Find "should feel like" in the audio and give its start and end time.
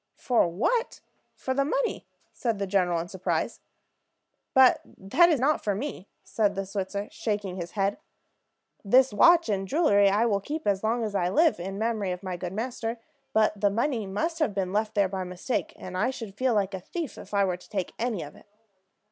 16.09-16.73